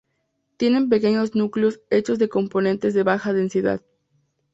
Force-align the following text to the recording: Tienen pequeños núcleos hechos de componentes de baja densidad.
Tienen 0.57 0.89
pequeños 0.89 1.35
núcleos 1.35 1.79
hechos 1.91 2.17
de 2.17 2.27
componentes 2.27 2.95
de 2.95 3.03
baja 3.03 3.33
densidad. 3.33 3.81